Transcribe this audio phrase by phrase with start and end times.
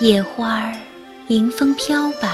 [0.00, 0.74] 野花儿
[1.28, 2.28] 迎风飘摆，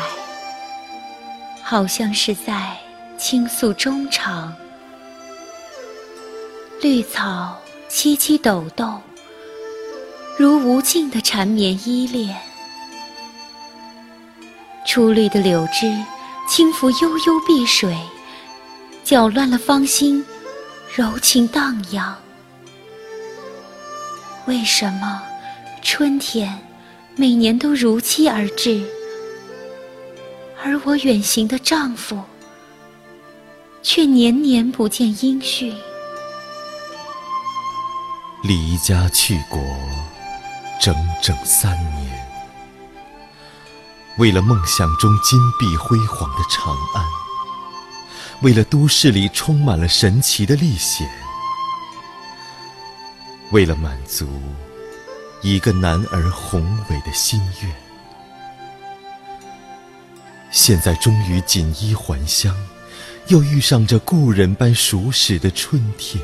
[1.63, 2.75] 好像是在
[3.19, 4.55] 倾诉衷肠。
[6.81, 7.55] 绿草
[7.91, 8.99] 萋萋抖动，
[10.39, 12.35] 如无尽的缠绵依恋。
[14.87, 15.95] 初绿的柳枝
[16.49, 17.95] 轻拂悠悠碧水，
[19.05, 20.25] 搅乱了芳心，
[20.95, 22.17] 柔情荡漾。
[24.47, 25.23] 为什么
[25.83, 26.59] 春天
[27.17, 28.83] 每年都如期而至，
[30.65, 32.19] 而我远行的丈夫
[33.83, 35.75] 却年年不见音讯？
[38.43, 39.61] 离家去国
[40.81, 42.27] 整整三年，
[44.17, 47.05] 为了梦想中金碧辉煌的长安，
[48.41, 51.07] 为了都市里充满了神奇的历险。
[53.53, 54.27] 为了满足
[55.43, 57.75] 一个男儿宏伟的心愿，
[60.51, 62.55] 现在终于锦衣还乡，
[63.29, 66.23] 又遇上这故人般熟识的春天。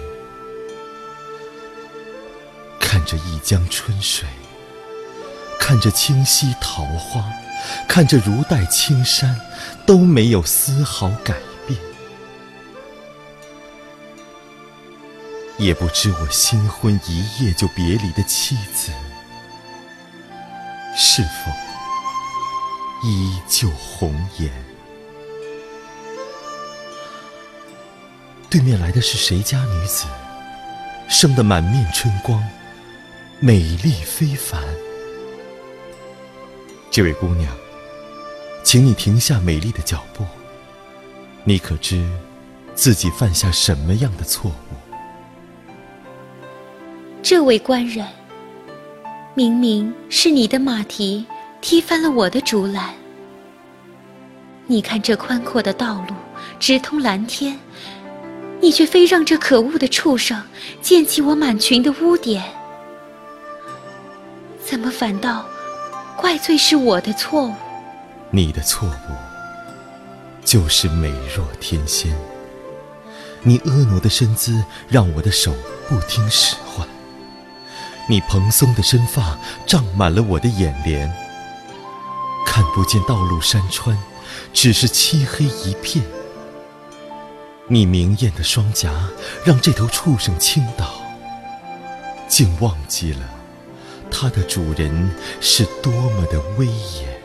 [2.78, 4.28] 看着一江春水，
[5.58, 7.24] 看着清溪桃花，
[7.88, 9.40] 看着如黛青山，
[9.86, 11.34] 都没有丝毫改
[11.66, 11.78] 变。
[15.56, 18.92] 也不知我新婚一夜就别离的妻子，
[20.98, 21.52] 是否
[23.06, 24.50] 依旧红颜？
[28.48, 30.06] 对面来的是谁家女子？
[31.06, 32.42] 生得满面春光，
[33.40, 34.58] 美丽非凡。
[36.90, 37.54] 这位姑娘，
[38.64, 40.24] 请你停下美丽的脚步。
[41.44, 42.10] 你可知
[42.74, 45.74] 自己犯下什么样的错误？
[47.22, 48.06] 这位官人，
[49.36, 51.22] 明明是你的马蹄
[51.60, 52.94] 踢翻了我的竹篮。
[54.66, 56.14] 你看这宽阔的道路
[56.58, 57.54] 直通蓝天，
[58.62, 60.42] 你却非让这可恶的畜生
[60.80, 62.42] 溅起我满裙的污点。
[64.64, 65.44] 怎么反倒
[66.16, 67.52] 怪罪是我的错误？
[68.30, 69.12] 你的错误
[70.46, 72.10] 就是美若天仙。
[73.42, 75.54] 你婀娜的身姿让我的手
[75.90, 76.88] 不听使唤。
[78.08, 79.36] 你蓬松的身发
[79.66, 81.12] 胀满了我的眼帘，
[82.46, 83.98] 看不见道路山川，
[84.52, 86.04] 只是漆黑一片。
[87.68, 88.92] 你明艳的双颊
[89.44, 91.00] 让这头畜生倾倒，
[92.28, 93.28] 竟忘记了
[94.08, 97.20] 它的主人是多么的威严。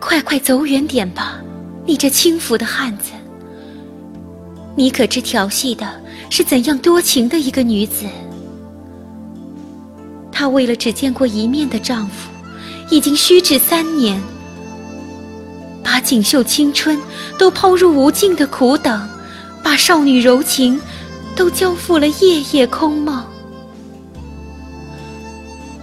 [0.00, 1.40] 快快走远点吧，
[1.84, 3.12] 你这轻浮的汉子！
[4.74, 8.04] 你可知调戏的是怎样多情的一个女子？
[10.30, 12.30] 她为了只见过一面的丈夫，
[12.90, 14.20] 已经虚掷三年，
[15.82, 17.00] 把锦绣青春
[17.38, 19.08] 都抛入无尽的苦等，
[19.62, 20.80] 把少女柔情
[21.34, 23.24] 都交付了夜夜空梦。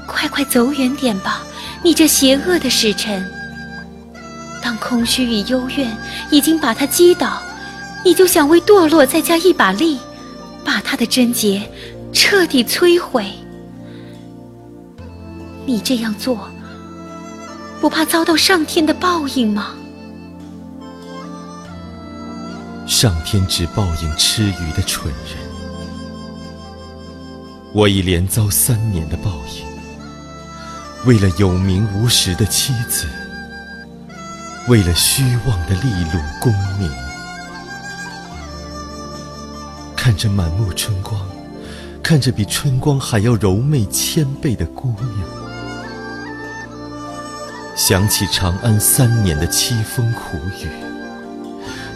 [0.08, 1.42] 快快走远点吧，
[1.84, 3.26] 你这邪恶的使臣！
[4.62, 5.98] 当空虚与幽怨
[6.30, 7.42] 已经把他击倒。
[8.06, 9.98] 你就想为堕落再加一把力，
[10.64, 11.70] 把他的贞洁
[12.12, 13.26] 彻底摧毁。
[15.66, 16.50] 你这样做，
[17.80, 19.76] 不怕遭到上天的报应吗？
[22.86, 25.38] 上天只报应吃鱼的蠢人。
[27.74, 29.66] 我已连遭三年的报应，
[31.06, 33.08] 为了有名无实的妻子，
[34.68, 36.92] 为了虚妄的利禄功名。
[40.14, 41.20] 看着满目春光，
[42.04, 45.28] 看着比春光还要柔媚千倍的姑娘，
[47.76, 50.68] 想起长安三年的凄风苦雨，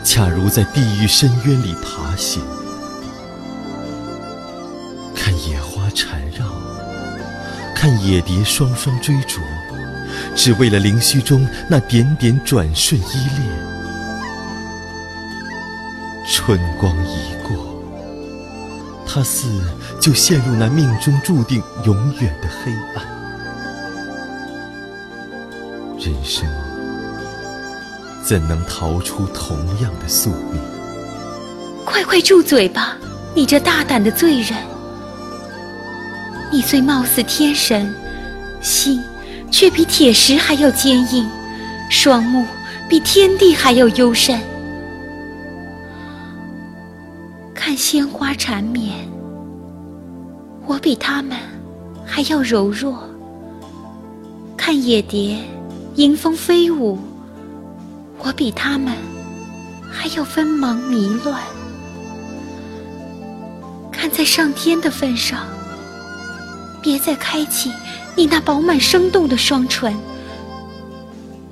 [0.04, 2.42] 恰如在地狱深渊里爬行。
[5.16, 6.44] 看野花缠绕，
[7.76, 9.42] 看野蝶双双追逐，
[10.36, 13.48] 只为了灵虚中那点点转瞬依恋。
[16.28, 17.67] 春光一过。
[19.18, 19.48] 他似
[20.00, 23.04] 就陷入那命中注定永远的黑暗。
[25.98, 26.48] 人生
[28.24, 30.62] 怎能逃出同样的宿命？
[31.84, 32.96] 快快住嘴吧，
[33.34, 34.54] 你这大胆的罪人！
[36.52, 37.92] 你虽貌似天神，
[38.62, 39.04] 心
[39.50, 41.28] 却比铁石还要坚硬，
[41.90, 42.46] 双目
[42.88, 44.40] 比天地还要幽深。
[48.28, 48.94] 花缠绵，
[50.66, 51.38] 我比他们
[52.06, 53.02] 还要柔弱。
[54.58, 55.38] 看野蝶
[55.96, 57.00] 迎风飞舞，
[58.18, 58.94] 我比他们
[59.90, 61.42] 还要纷忙迷乱。
[63.94, 65.48] 看在上天的份上，
[66.82, 67.72] 别再开启
[68.18, 69.96] 你那饱满生动的双唇，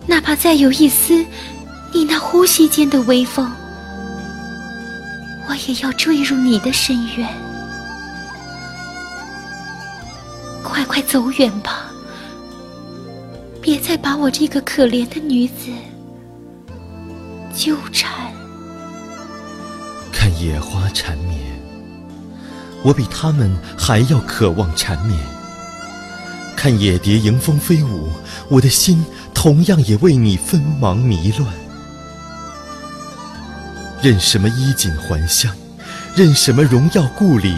[0.06, 1.24] 哪怕再有一丝
[1.94, 3.50] 你那呼吸间的微风，
[5.56, 7.26] 我也要坠入你的深渊。
[10.62, 11.86] 快快走远吧，
[13.62, 15.72] 别再把我这个可怜的女子
[17.56, 18.12] 纠缠。
[20.12, 21.40] 看野花缠绵，
[22.84, 25.18] 我比他们还要渴望缠绵。
[26.58, 28.10] 看野蝶迎风飞舞，
[28.50, 31.48] 我的心同样也为你锋芒迷乱。
[34.06, 35.52] 任什么衣锦还乡。
[36.16, 37.56] 任什么荣耀故里，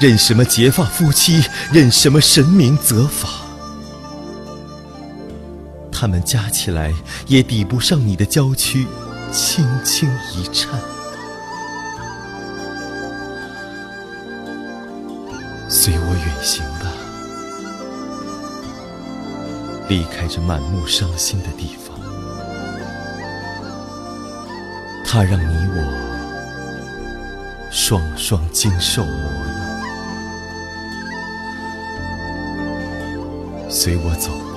[0.00, 3.28] 任什么结发夫妻，任什么神明责罚，
[5.92, 6.94] 他们加起来
[7.26, 8.86] 也抵不上你的娇躯
[9.30, 10.80] 轻轻一颤。
[15.68, 16.90] 随我远行吧，
[19.86, 21.89] 离开这满目伤心的地方，
[25.12, 25.82] 它让你我。
[27.68, 29.58] 双双经受磨难，
[33.68, 34.49] 随我走。